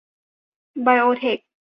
[0.83, 1.37] ไบโอเทค